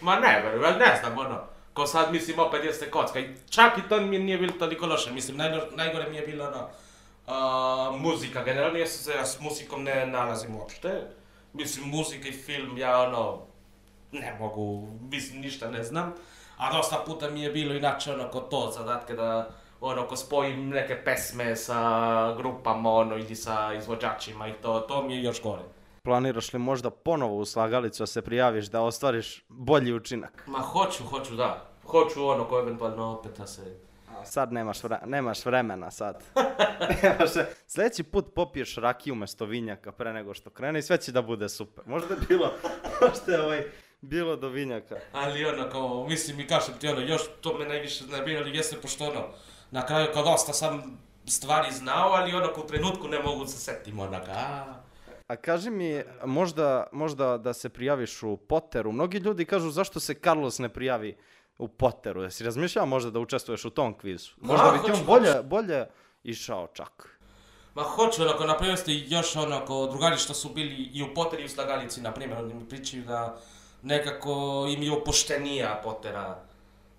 [0.00, 0.42] ma ne,
[0.78, 1.40] ne znam, ono,
[1.74, 3.18] ko sad mislim opet jeste kocka.
[3.18, 6.46] I čak i to mi nije bilo toliko loše, mislim, najlo- najgore mi je bilo
[6.46, 6.68] ono,
[7.26, 11.00] a, muzika, generalno ja se s muzikom ne nalazim uopšte.
[11.54, 13.38] Mislim, muzika i film, ja ono,
[14.12, 16.12] ne mogu, mislim, ništa ne znam.
[16.56, 20.68] A dosta puta mi je bilo inače ono ko to zadatke da ono ko spojim
[20.68, 25.62] neke pesme sa grupama ono ili sa izvođačima i to, to mi je još gore.
[26.02, 30.44] Planiraš li možda ponovo u slagalicu da se prijaviš da ostvariš bolji učinak?
[30.46, 31.70] Ma hoću, hoću da.
[31.86, 33.78] Hoću ono ko eventualno opet da se...
[34.24, 36.22] Sad nemaš, vre- nemaš vremena sad.
[37.02, 37.30] nemaš,
[37.66, 41.48] sljedeći put popiješ rakiju umjesto vinjaka pre nego što krene i sve će da bude
[41.48, 41.84] super.
[41.86, 42.52] Možda je bilo,
[43.08, 43.64] možda je ovaj,
[44.00, 44.96] bilo do vinjaka.
[45.12, 49.04] Ali ono kao, mislim i kažem ti ono, još to me najviše nerviralo jeste pošto
[49.04, 49.28] ono,
[49.70, 54.00] na kraju kao dosta sam stvari znao, ali ono u trenutku ne mogu se setim
[54.00, 54.74] onaka, a...
[55.28, 58.92] A kaži mi, možda, možda da se prijaviš u Potteru.
[58.92, 61.16] Mnogi ljudi kažu zašto se Carlos ne prijavi
[61.58, 62.22] u Potteru.
[62.22, 64.30] Jesi razmišljao možda da učestvuješ u tom kvizu?
[64.40, 65.86] Možda Da, bi ti on bolje, bolje
[66.24, 67.18] išao čak.
[67.74, 71.42] Ma hoću, onako, na primjer ste još onako, drugari što su bili i u Poteri
[71.42, 73.40] i u Slagalici, na primjer, oni mi pričaju da
[73.82, 76.42] nekako im je opuštenija Potera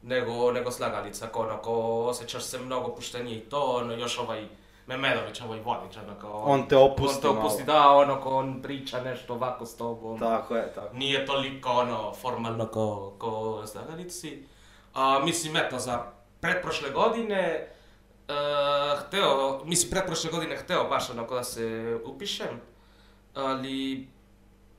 [0.02, 1.72] nego, nego Slagalica, kao onako,
[2.06, 4.48] osjećaš se mnogo opuštenije i to, ono, još ovaj
[4.88, 7.80] Memedović, ovaj vodič, onako, On te opusti on te opusti, malo.
[7.80, 10.96] da, ono, ko on priča nešto ovako s tobom, Tako je, tako.
[10.96, 14.44] nije toliko ono formalno ko, ko Slagalici.
[14.94, 16.04] A, mislim, eto, za
[16.40, 17.68] pretprošle godine,
[18.28, 18.34] uh,
[19.00, 22.62] hteo, mislim, pretprošle godine hteo baš onako da se upišem,
[23.34, 24.08] ali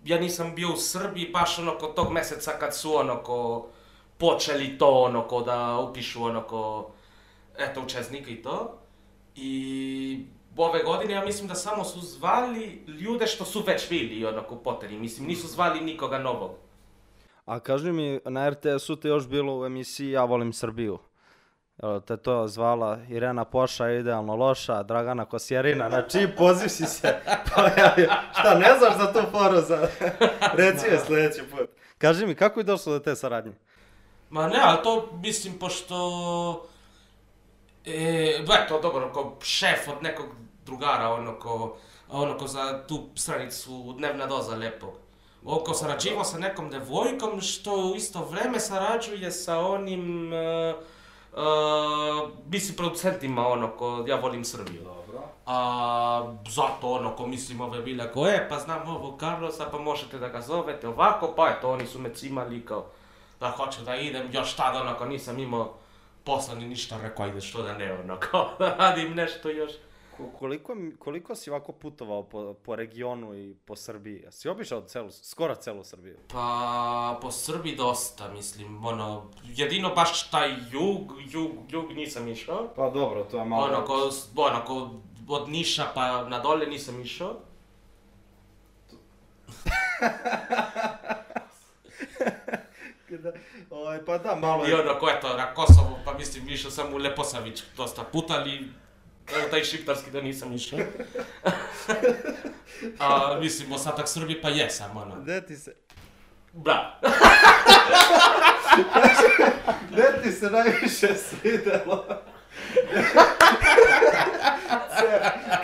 [0.04, 3.66] ja nisam bio u Srbiji baš onako tog meseca kad su onako
[4.18, 6.90] počeli to onako da upišu onako,
[7.58, 8.78] eto, učesnike i to.
[9.36, 14.56] I ove godine ja mislim da samo su zvali ljude što su već bili onako
[14.56, 16.50] Poteri, mislim, nisu zvali nikoga novog.
[17.44, 20.98] A kaži mi, na RTS-u te još bilo u emisiji Ja volim Srbiju.
[22.06, 27.14] Te to zvala Irena Poša, idealno loša, Dragana Kosjerina, na čiji poziv si se
[27.54, 28.10] pojavio?
[28.38, 29.88] Šta, ne znaš za tu foru za...
[30.58, 31.70] Reci je sljedeći put.
[31.98, 33.52] Kaži mi, kako je došlo do te saradnje?
[34.30, 35.96] Ma ne, ali to mislim pošto...
[37.86, 40.26] E, eto, dobro, kao šef od nekog
[40.64, 41.76] drugara, ono ko,
[42.10, 44.94] ono ko za tu stranicu Dnevna doza lepog.
[45.44, 50.32] Oko sarađivao sa nekom devojkom što u isto vreme sarađuje sa onim...
[50.32, 50.82] Uh,
[51.32, 54.82] uh, mislim producentima ono ko ja volim Srbiju.
[54.82, 55.22] Dobro.
[55.46, 60.18] A zato ono ko mislim ove bile ko e pa znam ovog Carlosa pa možete
[60.18, 62.86] da ga zovete ovako pa eto oni su me cimali kao
[63.40, 65.74] da hoću da idem još tada ono kao nisam imao
[66.26, 69.72] posla ni ništa rekao ajde što da ne ono kao da radim nešto još.
[70.16, 74.24] Ko- Koliko, koliko si ovako putovao po, po regionu i po Srbiji?
[74.30, 76.16] Si obišao celu, skoro celu Srbiju?
[76.28, 82.68] Pa po Srbiji dosta mislim ono jedino baš taj jug jug jug nisam išao.
[82.68, 84.90] Pa dobro, to je Ono ko, ono ko
[85.28, 87.36] od Niša pa na dole nisam išao.
[93.70, 96.96] Ovaj, pa da, malo I ono ko eto na Kosovo, pa mislim išao sam u
[96.96, 98.68] Leposavić dosta puta, ali
[99.34, 100.78] Evo taj šiptarski da nisam išao.
[102.98, 105.22] A, mislim, ostatak Srbije pa jesam, ono.
[105.22, 105.74] Gde ti se...
[106.52, 107.00] Da.
[109.90, 112.04] Gde ti se najviše svidelo?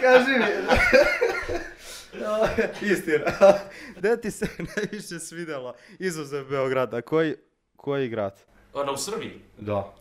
[0.00, 0.44] Kaži mi.
[2.92, 3.24] Istina.
[3.96, 4.46] Gde ti se
[4.76, 7.02] najviše svidelo izuzev Beograda?
[7.02, 7.34] Koji,
[7.76, 8.40] koji grad?
[8.74, 9.40] Ono, u Srbiji.
[9.58, 9.94] Da.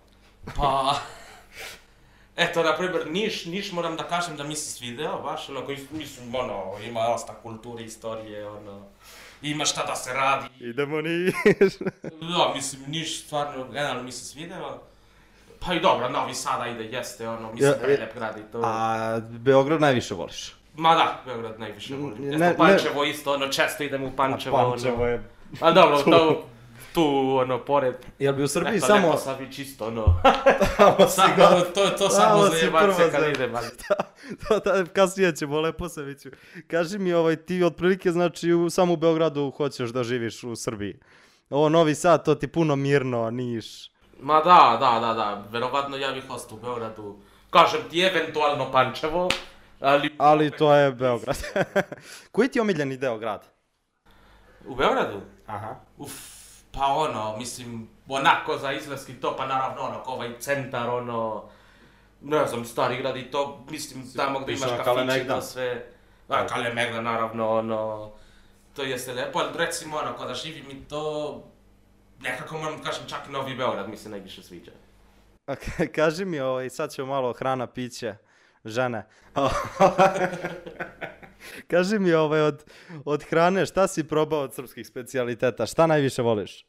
[0.56, 0.96] Pa...
[2.36, 5.88] Eto, na primjer, Niš, Niš moram da kažem da mi se svideo, baš, ono, koji,
[5.92, 8.86] mislim, ono, ima dosta kulture, istorije, ono,
[9.42, 10.48] ima šta da se radi.
[10.60, 11.34] Idemo Niš.
[12.04, 14.82] Da, mislim, Niš stvarno, generalno mi se svideo.
[15.60, 18.62] Pa i dobro, Novi Sada ide, jeste, ono, mislim, Ja, prelep grad i to.
[18.64, 20.61] A Beograd najviše voliš?
[20.76, 22.16] Ma da, Beograd najviše volim.
[22.20, 25.06] Ne- ne- Pančevo isto, ono, često idem u Pančevo, ono.
[25.06, 25.24] je...
[25.62, 26.46] A dobro, to,
[26.94, 27.04] tu,
[27.38, 29.18] ono, pored, Jel bi u Srbiji eto, samo...
[29.18, 30.06] sam i čisto, ono.
[30.78, 33.68] Tamo si Samo, ga- to, to samo prvo se kad za- idem, ali...
[34.42, 36.30] to, da, kasnije ćemo, lepo se viću.
[36.68, 40.96] Kaži mi, ovaj, ti otprilike, znači, u, samo u Beogradu hoćeš da živiš u Srbiji.
[41.50, 43.92] Ovo Novi Sad, to ti puno mirno, Niš.
[44.20, 47.16] Ma da, da, da, da, verovatno ja bih ostao u Beogradu.
[47.50, 49.30] Kažem ti, eventualno Pančevo,
[49.82, 50.16] ali...
[50.18, 51.38] Ali to je Beograd.
[52.32, 53.44] Koji ti je omiljeni deo grada?
[54.66, 55.22] U Beogradu?
[55.48, 55.76] Aha.
[55.98, 56.12] Uf,
[56.72, 61.44] pa ono, mislim, onako za izgledski to, pa naravno ono, ovaj centar, ono,
[62.22, 65.40] ne znam, stari grad i to, mislim, tamo Išao imaš Kalemegdan?
[65.40, 65.86] to sve,
[66.28, 68.12] a Kalemegdan, naravno, ono,
[68.76, 71.44] to jeste lepo, ali recimo, ono, kada živim i to,
[72.22, 74.72] nekako moram da kažem, čak i Novi Beograd mi se najviše sviđa.
[75.46, 78.16] A ka- kaži mi, ovaj, sad ćemo malo hrana, piće,
[78.66, 79.06] žene.
[81.68, 82.64] kaži mi, ovaj, od,
[83.06, 85.66] od hrane, šta si probao od srpskih specijaliteta?
[85.66, 86.66] Šta najviše voliš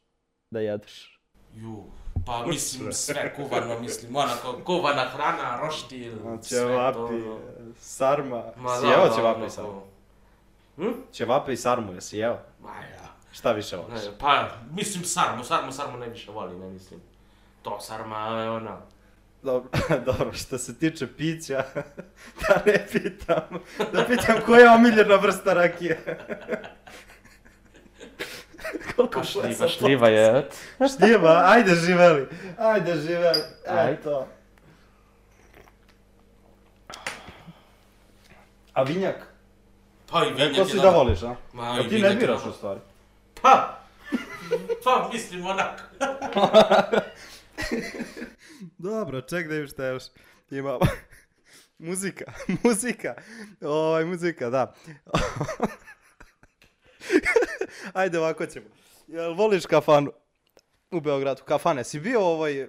[0.51, 1.19] da jedeš?
[1.55, 1.83] Ju,
[2.25, 7.39] pa mislim sve kuvano, mislim, onako, kuvana hrana, roštilj, sve Ćevapi, to.
[7.79, 8.43] sarma.
[8.57, 9.81] Ma si da, jeo da, ćevape i sarmu?
[10.75, 10.91] Hm?
[11.11, 12.37] Ćevape i sarmu, jesi jeo?
[12.61, 13.03] Ma ja.
[13.31, 14.03] Šta više voliš?
[14.03, 16.99] Ne, pa, mislim sarmu, sarmu, sarmu najviše volim, ne mislim.
[17.61, 18.77] To sarma je ona.
[19.43, 19.69] Dobro,
[20.05, 21.63] dobro, što se tiče pića,
[22.39, 23.59] da ne pitam,
[23.93, 25.99] da pitam koja je omiljena vrsta rakije.
[28.95, 30.49] Koliko Pa šljiva, šljiva je.
[30.97, 32.27] Šljiva, ajde živeli,
[32.57, 33.91] ajde živeli, Ajde.
[33.93, 34.27] eto.
[38.73, 39.27] A vinjak?
[40.11, 40.97] Pa i vinjak Ko je si da dobar.
[40.97, 41.35] voliš, a?
[41.53, 42.49] Ma, A ti ne biraš dobar.
[42.49, 42.79] u stvari.
[43.41, 43.79] Pa,
[44.83, 45.81] pa mislim onako.
[48.77, 50.03] Dobro, ček da im šta još
[50.51, 50.79] imamo.
[51.79, 52.25] muzika,
[52.63, 53.15] muzika,
[53.61, 54.73] ovaj, muzika, da.
[57.93, 58.65] Ajde, ovako ćemo.
[59.07, 60.11] Jel voliš kafanu
[60.91, 61.43] u Beogradu?
[61.43, 62.67] Kafane, si bio ovaj,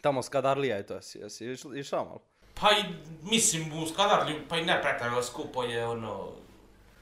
[0.00, 2.20] tamo Skadarlija i to, jesi, jesi išao- malo?
[2.60, 2.84] Pa i,
[3.22, 6.32] mislim, u Skadarlju, pa i ne pretjerano skupo je ono...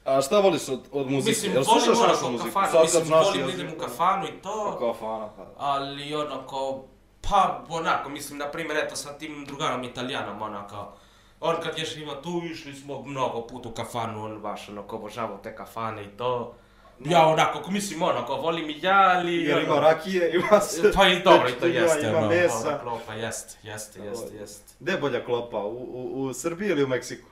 [0.05, 1.29] A šta voliš od, od muzike?
[1.29, 2.49] Mislim, Jel volim slušaš ono našu kao muziku?
[2.49, 4.77] kafanu, Sad mislim, volim da idem u kafanu i to.
[4.79, 5.53] Kafana, pa.
[5.57, 6.85] ali onako,
[7.29, 10.93] pa onako, mislim, na primjer, eto, sa tim drugarom italijanom, onako,
[11.39, 15.37] on kad je živa tu, išli smo mnogo put u kafanu, on baš onako obožavao
[15.37, 16.55] te kafane i to.
[16.99, 19.43] Ja onako, ko mislim, onako, volim i ja, ali...
[19.43, 20.91] Jer ima ono, rakije, ima se...
[20.95, 22.69] Pa i dobro, i to ima, jeste, Ima ono, mesa.
[22.69, 24.73] ono, klopa, jeste, jeste, jeste, jeste.
[24.79, 27.29] Gde bolja klopa, u, u, u Srbiji ili u Meksiku?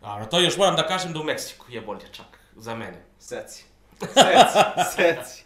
[0.00, 3.04] Dobro, to još moram da kažem da u Meksiku je bolje čak, za mene.
[3.18, 3.64] Seci.
[4.00, 4.58] Seci,
[4.96, 5.44] seci.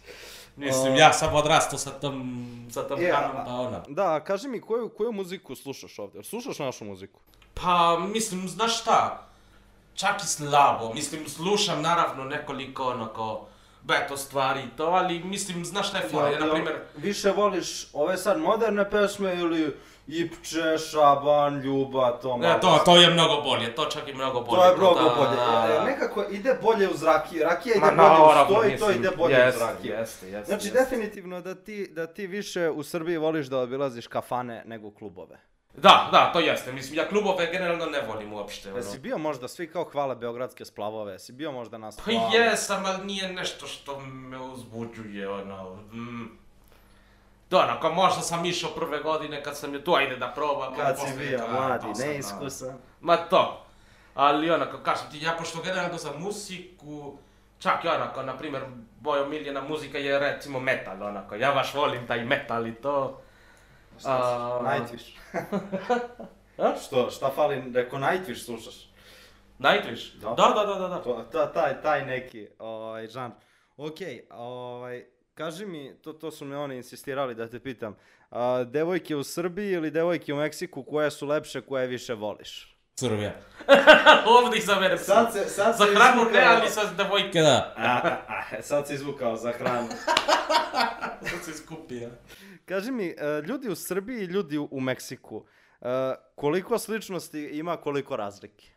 [0.55, 3.15] Mislim, ja sam odrastao sa tom, sa tom Ja.
[3.17, 3.83] hranom, pa ono.
[3.87, 6.17] Da, kaži mi koju, koju muziku slušaš ovdje?
[6.17, 7.19] Jel Slušaš našu muziku?
[7.53, 9.27] Pa, mislim, znaš šta?
[9.93, 10.93] Čak i slabo.
[10.93, 13.45] Mislim, slušam naravno nekoliko onako
[13.83, 16.29] beto stvari i to, ali mislim, znaš šta je fora?
[16.29, 19.75] Ja, na primjer, Više voliš ove sad moderne pesme ili
[20.07, 24.61] Ipče, Šaban, Ljuba, to ne, to, to je mnogo bolje, to čak i mnogo bolje.
[24.61, 25.35] To je mnogo da, bolje.
[25.35, 25.83] da, E, da.
[25.85, 27.43] Nekako ide bolje uz rakije.
[27.45, 29.95] Rakija ide Ma, bolje uz naravno, to i to ide bolje uz jeste, rakije.
[29.95, 30.45] Jeste, jeste.
[30.45, 30.79] Znači, jeste.
[30.79, 35.39] definitivno da ti, da ti više u Srbiji voliš da obilaziš kafane nego klubove.
[35.73, 36.71] Da, da, to jeste.
[36.73, 38.69] Mislim, ja klubove generalno ne volim uopšte.
[38.69, 38.77] Ono.
[38.77, 42.33] Jesi bio možda, svi kao hvale beogradske splavove, jesi bio možda na Pa splavu?
[42.33, 46.40] jesam, ali nije nešto što me uzbuđuje, ono, mm.
[47.51, 50.75] Da, onako, možda sam išao prve godine kad sam je tu, ajde da probam.
[50.75, 52.77] Kad si bio mladi, to neiskusan.
[53.01, 53.65] Ma to.
[54.13, 57.17] Ali onako, kažem ti, ja pošto generalno za muziku,
[57.59, 58.63] čak i onako, na primjer,
[59.01, 63.21] moja omiljena muzika je recimo metal, onako, ja baš volim taj metal i to.
[64.05, 65.17] A- Nightwish.
[66.57, 66.75] A?
[66.85, 68.89] Što, šta fali, reko Nightwish slušaš?
[69.59, 70.19] Nightwish?
[70.19, 70.29] Da.
[70.29, 70.87] Da, da, da, da.
[70.87, 71.01] da.
[71.01, 73.31] To, ta, taj, taj neki, ovaj, žanr.
[73.77, 77.95] Okej, ovaj, kaži mi, to, to su me oni insistirali da te pitam,
[78.29, 82.77] a, devojke u Srbiji ili devojke u Meksiku, koje su lepše, koje više voliš?
[82.95, 83.33] crve.
[84.37, 84.97] Ovdje izaberem.
[84.97, 87.73] Sad se, sad Za se hranu izvukao- ne, ali sa devojke da.
[87.77, 88.17] A, a,
[88.51, 89.87] a, sad se izvukao za hranu.
[91.29, 92.09] Sad se skupi, ja.
[92.65, 93.15] Kaži mi, e,
[93.47, 95.45] ljudi u Srbiji i ljudi u, u Meksiku,
[95.81, 95.85] e,
[96.35, 98.67] koliko sličnosti ima, koliko razlike?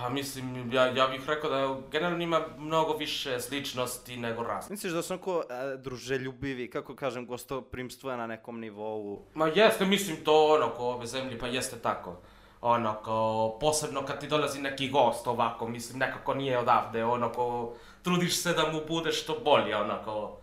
[0.00, 4.72] Pa mislim, ja, ja bih rekao da generalno ima mnogo više sličnosti nego razlika.
[4.72, 9.22] Misliš da su onako e, druželjubivi, kako kažem, gostoprimstvo je na nekom nivou?
[9.34, 12.16] Ma jeste, mislim to ono ko ove zemlje, pa jeste tako.
[12.60, 17.74] Ono ko, posebno kad ti dolazi neki gost ovako, mislim nekako nije odavde, ono ko,
[18.02, 20.38] trudiš se da mu bude što bolje, ono ko,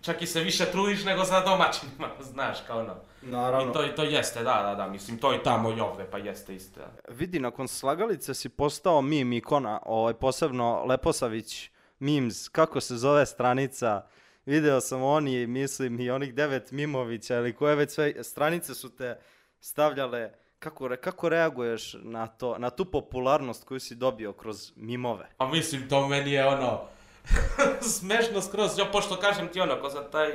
[0.00, 2.94] čak i se više trudiš nego za domaćinima, znaš, kao ono.
[3.24, 3.70] Naravno.
[3.70, 6.18] I to, i to jeste, da, da, da, mislim, to i tamo i ovde, pa
[6.18, 6.80] jeste isto.
[6.80, 7.14] da.
[7.14, 14.02] Vidi, nakon slagalice si postao mim ikona, ovaj, posebno Leposavić memes, kako se zove stranica,
[14.46, 19.18] video sam oni, mislim, i onih devet Mimovića, ili koje već sve stranice su te
[19.60, 25.28] stavljale, kako, re- kako reaguješ na to, na tu popularnost koju si dobio kroz mimove?
[25.38, 26.80] A mislim, to meni je ono,
[27.98, 30.32] smešno skroz, ja pošto kažem ti ono, ko za taj,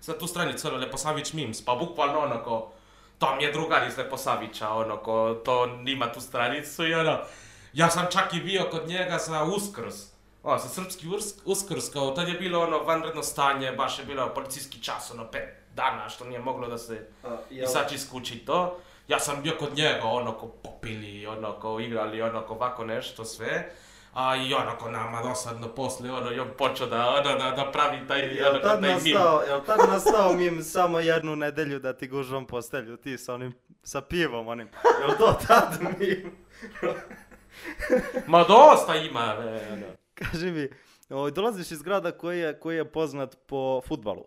[0.00, 2.72] za tu stranicu, ono, Leposavić memes, pa bukvalno ono, ko,
[3.18, 7.18] to mi je drugar iz Leposavića, ono, ko, to nima tu stranicu i ono,
[7.72, 9.94] ja sam čak i bio kod njega za Uskrs,
[10.42, 11.06] o, za srpski
[11.44, 15.62] Uskrs, kao, tad je bilo ono vanredno stanje, baš je bilo policijski čas, ono, pet
[15.74, 17.06] dana, što nije moglo da se
[17.50, 18.78] izaći iz kući to.
[19.08, 23.24] Ja sam bio kod njega, ono, ko popili, ono, ko igrali, ono, ko ovako nešto
[23.24, 23.74] sve.
[24.12, 27.70] A i ono, ko nama dosadno posle, ono, i on počeo da, ono, da, da
[27.72, 29.12] pravi taj, Jel ono, tad, taj mim.
[29.12, 33.54] nastao, jel tad nastao mim samo jednu nedelju da ti gužvam postelju, ti sa onim,
[33.82, 34.68] sa pivom onim,
[35.00, 36.32] jel to tad mim?
[38.26, 39.86] Ma dosta ima, e, ono.
[40.14, 40.68] Kaži mi,
[41.10, 44.24] ovaj, dolaziš iz grada koji je, koji je poznat po futbalu.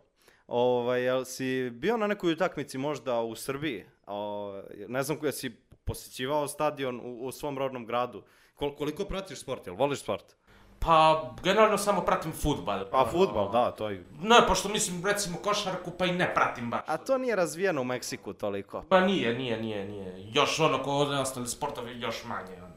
[0.48, 3.86] Ovaj, jel si bio na nekoj utakmici možda u Srbiji?
[4.08, 4.54] O,
[4.88, 8.24] ne znam koja si posjećivao stadion u, u svom rodnom gradu.
[8.56, 9.68] Kol, koliko pratiš sport?
[9.68, 10.36] Jel voliš sport?
[10.80, 12.86] Pa, generalno samo pratim futbal.
[12.92, 14.06] Pa futbal, da, to je.
[14.22, 16.82] Ne, pošto mislim, recimo, košarku, pa i ne pratim baš.
[16.88, 18.84] A to nije razvijeno u Meksiku toliko.
[18.90, 20.32] Pa nije, nije, nije, nije.
[20.34, 22.76] Još ono, ko ostali sportovi, još manje, ono.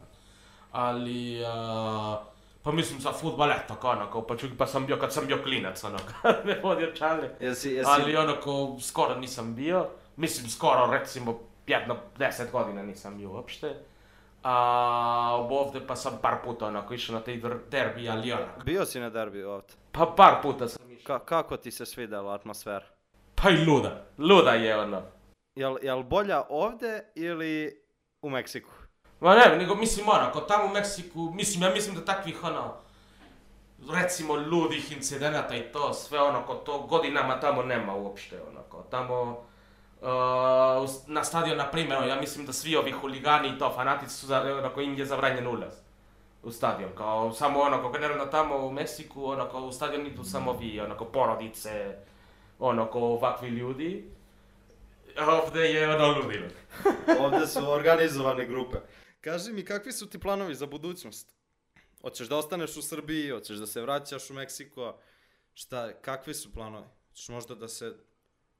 [0.73, 2.23] Ali, a,
[2.63, 5.27] pa mislim za futbal, eto, kao ono, kao, pa, ču, pa sam bio, kad sam
[5.27, 7.31] bio klinac, ono, kad me vodio čale.
[7.41, 9.87] Jesi, jesi, Ali ono, ko, skoro nisam bio.
[10.17, 13.75] Mislim, skoro, recimo, jedno, deset godina nisam bio uopšte.
[14.43, 18.61] A ovdje pa sam par puta onako išao na taj derbi, ali onako.
[18.65, 19.77] bio si na derbiju ovdje.
[19.93, 21.19] Pa par puta sam išao.
[21.19, 22.87] Ka, kako ti se svidela atmosfera?
[23.35, 24.05] Pa i luda.
[24.19, 25.03] Luda je ono.
[25.55, 27.83] Jel, jel bolja ovdje ili
[28.23, 28.71] u Meksiku?
[29.21, 32.75] Ma ne, nego mislim onako, tamo u Meksiku, mislim, ja mislim da takvih ono,
[33.93, 39.45] recimo ludih incidenata i to, sve onako, to godinama tamo nema uopšte onako, tamo,
[40.01, 44.27] uh, na stadion, na primjer, ja mislim da svi ovi huligani i to, fanatici su,
[44.27, 45.73] za, onako, im je zabranjen ulaz
[46.43, 50.81] u stadion, kao samo onako, generalno tamo u Meksiku, onako, u stadion idu samo vi,
[50.81, 51.97] onako, porodice,
[52.59, 54.11] onako, ovakvi ljudi,
[55.27, 56.49] ovdje je ono ludilo.
[57.25, 58.77] Ovdje su organizovane grupe.
[59.21, 61.35] Kaži mi, kakvi su ti planovi za budućnost?
[62.03, 64.99] Hoćeš da ostaneš u Srbiji, hoćeš da se vraćaš u Meksiko?
[65.55, 66.87] Šta, kakvi su planovi?
[67.09, 67.95] Hoćeš možda da se,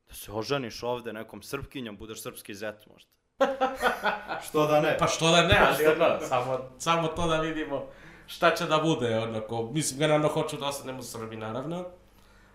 [0.09, 3.11] da se oženiš ovde nekom srpkinjom, budeš srpski zet možda?
[4.49, 4.97] Što da ne?
[4.99, 7.87] Pa što da ne, ali ono, samo, samo to da vidimo
[8.27, 11.85] šta će da bude, onako, mislim, generalno hoću da ostanem u Srbiji, naravno,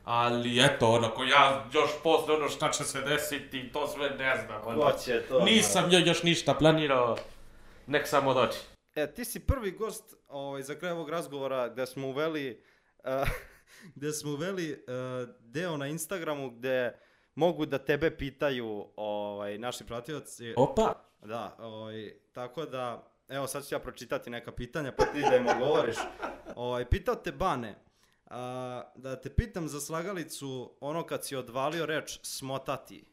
[0.03, 4.61] ali eto, onako, ja još posle ono šta će se desiti, to sve ne znam,
[4.65, 4.81] ono.
[4.81, 5.39] Ko će to?
[5.39, 7.17] Nisam jo- još ništa planirao,
[7.87, 8.59] nek samo doći.
[8.95, 12.63] E, ti si prvi gost ovaj, za kraj ovog razgovora gde smo uveli,
[13.03, 13.29] uh,
[13.95, 16.99] gde smo uveli uh, deo na Instagramu gde
[17.35, 20.53] mogu da tebe pitaju ovaj, naši pratioci.
[20.57, 20.93] Opa!
[21.21, 25.47] Da, ovaj, tako da, evo sad ću ja pročitati neka pitanja pa ti da im
[25.47, 25.95] odgovoriš.
[26.55, 27.75] Ovaj, pitao te Bane,
[28.25, 33.05] a, da te pitam za slagalicu ono kad si odvalio reč smotati.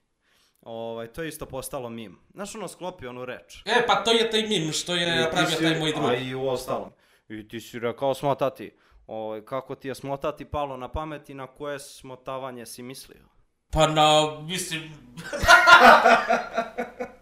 [0.62, 2.18] Ovaj, to je isto postalo mim.
[2.34, 3.62] Znaš ono sklopi onu reč.
[3.64, 6.04] E, pa to je taj mim što je napravio taj moj drug.
[6.04, 6.90] A i u ostalom.
[7.28, 8.72] I ti si rekao smotati.
[9.06, 13.39] Ovaj, kako ti je smotati palo na pamet i na koje smotavanje si mislio?
[13.70, 14.82] Pa na, mislim...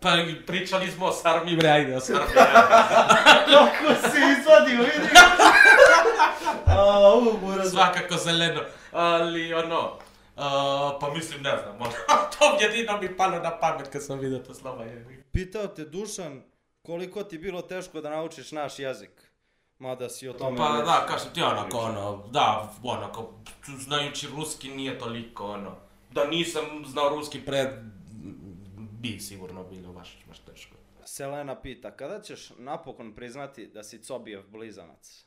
[0.00, 0.08] pa
[0.46, 2.26] pričali smo o sarmi, bre, ajde, o sarmi.
[3.46, 5.08] Kako si izvadio, vidi!
[6.66, 7.38] A, u.
[7.70, 8.60] Svakako zeleno,
[8.92, 9.92] ali ono, uh,
[11.00, 11.90] pa mislim, ne znam, ono,
[12.38, 14.84] to jedino mi palo na pamet kad sam vidio to slova.
[15.32, 16.42] Pitao te Dušan
[16.82, 19.10] koliko ti bilo teško da naučiš naš jezik.
[19.78, 20.56] Mada si o tome...
[20.56, 23.30] Pa da, kažem ti onako, ono, da, onako,
[23.78, 27.82] znajući ruski nije toliko, ono, da nisam znao ruski pre
[29.00, 30.76] bi sigurno bilo baš, baš teško.
[31.04, 35.24] Selena pita, kada ćeš napokon priznati da si Cobijev blizanac?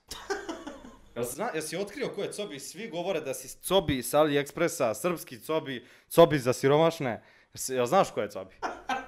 [1.15, 2.59] Jel, zna, jesi otkrio ko je Cobi?
[2.59, 7.09] Svi govore da si Cobi sa AliExpressa, srpski Cobi, Cobi za siromašne.
[7.09, 7.21] Jel,
[7.55, 8.55] si- jel znaš ko je Cobi?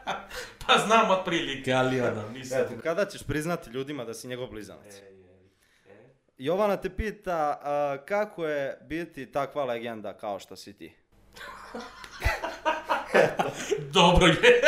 [0.67, 2.61] Pa znam otprilike, ali ono, nisam...
[2.61, 4.93] Eto, kada ćeš priznati ljudima da si njegov blizanac?
[4.93, 6.13] E, e, e.
[6.38, 10.95] Jovana te pita, a, kako je biti takva legenda kao što si ti?
[13.93, 14.36] Dobro je.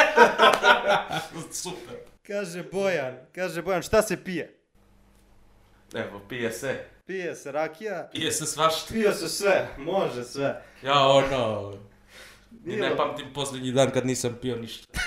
[1.52, 1.96] Super.
[2.28, 4.60] Kaže Bojan, kaže Bojan, šta se pije?
[5.94, 6.86] Evo, pije se.
[7.06, 8.94] Pije se rakija, Pije se svašta.
[8.94, 10.62] pije se sve, može sve.
[10.84, 11.74] Ja, ono...
[12.66, 15.00] Ni ne pamtim posljednji dan kad nisam pio ništa.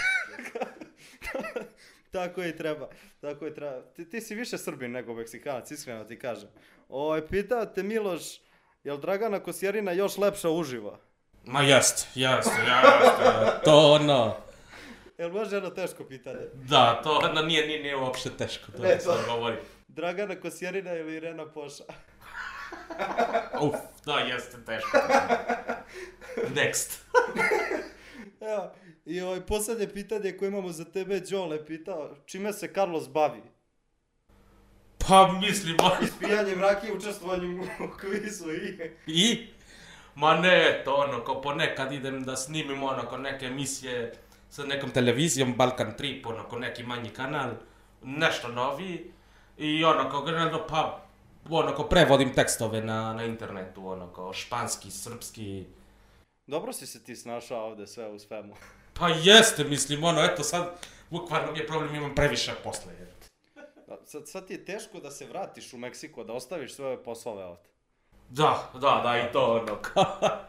[2.11, 2.89] Tako i treba,
[3.21, 3.83] tako i treba.
[3.83, 6.49] Ti, ti si više Srbin nego Meksikanac, iskreno ti kažem.
[6.89, 8.23] Oj, pitao te Miloš,
[8.85, 10.99] jel Dragana Kosjerina još lepša uživo?
[11.49, 13.65] Ma jest, jest, jest.
[13.65, 14.37] To ono...
[15.19, 16.41] Jel može jedno teško pitanje?
[16.55, 19.57] Da, to ono nije, nije, nije uopšte teško, to Ne, to- govori.
[19.89, 21.85] Dragana Kosjerina ili Irena Poša?
[23.63, 23.75] Uf,
[24.07, 24.99] da, jeste teško.
[26.55, 26.99] Next.
[28.53, 28.71] Evo,
[29.07, 33.43] i ovaj posljednje pitanje koje imamo za tebe, Đole pitao, čime se Carlos bavi?
[34.99, 37.67] Pa mislim, ma- Pijanjem rakije, učestvovanjem u
[38.01, 38.91] kvizu i...
[39.07, 39.47] i?
[40.19, 44.15] Ma ne, to ono, kao ponekad idem da snimim ono, kao neke emisije
[44.51, 47.51] sa nekom televizijom, Balkan Trip, ono, kao neki manji kanal,
[48.03, 49.13] nešto novi.
[49.59, 51.07] I ono, kao generalno, pa,
[51.51, 55.65] ono, kao prevodim tekstove na, na internetu, ono, kao španski, srpski.
[56.47, 58.55] Dobro si se ti snašao ovde sve u svemu.
[58.99, 62.93] Pa jeste, mislim, ono, eto sad, bukvalno mi je problem, imam previše posla.
[62.93, 63.09] jer.
[63.87, 67.45] Da, Sad, sad ti je teško da se vratiš u Meksiko, da ostaviš svoje poslove
[67.45, 67.69] ovde.
[68.29, 69.79] Da, da, da, i to, ono.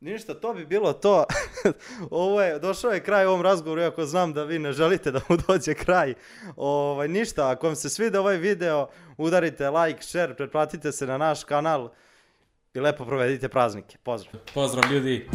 [0.00, 1.24] Ništa, to bi bilo to.
[2.10, 5.36] Ovo je, došao je kraj ovom razgovoru, iako znam da vi ne želite da mu
[5.48, 6.14] dođe kraj.
[6.56, 11.44] Ovaj, ništa, ako vam se svide ovaj video, udarite like, share, pretplatite se na naš
[11.44, 11.88] kanal
[12.74, 13.98] i lepo provedite praznike.
[14.02, 14.40] Pozdrav!
[14.54, 15.28] Pozdrav ljudi!